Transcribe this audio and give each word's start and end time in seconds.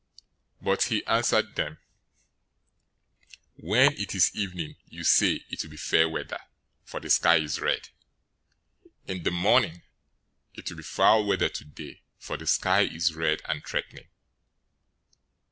016:002 0.61 0.63
But 0.65 0.83
he 0.85 1.05
answered 1.05 1.53
them, 1.55 1.77
"When 3.57 3.91
it 3.93 4.15
is 4.15 4.35
evening, 4.35 4.77
you 4.89 5.03
say, 5.03 5.45
'It 5.47 5.61
will 5.61 5.69
be 5.69 5.77
fair 5.77 6.09
weather, 6.09 6.39
for 6.83 6.99
the 6.99 7.11
sky 7.11 7.35
is 7.35 7.59
red.' 7.59 7.89
016:003 9.07 9.09
In 9.17 9.21
the 9.21 9.29
morning, 9.29 9.83
'It 10.55 10.67
will 10.71 10.77
be 10.77 10.81
foul 10.81 11.23
weather 11.27 11.49
today, 11.49 12.01
for 12.17 12.35
the 12.35 12.47
sky 12.47 12.81
is 12.81 13.13
red 13.13 13.43
and 13.45 13.63
threatening.' 13.63 14.07